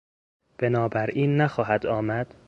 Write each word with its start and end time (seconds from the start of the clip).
بنابراین 0.59 1.37
نخواهد 1.37 1.85
آمد؟ 1.85 2.33